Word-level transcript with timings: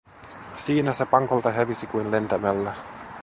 Siinä 0.55 0.91
se 0.91 1.05
pankolta 1.05 1.51
hävisi 1.51 1.87
kuin 1.87 2.11
lentämällä. 2.11 2.73